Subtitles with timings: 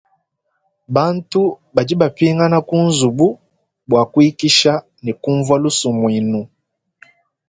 [0.95, 1.41] Bantu
[1.75, 3.27] badi bapingana kunzubu
[3.89, 6.41] bwa kuikisha ne kunvwa lusumwinu.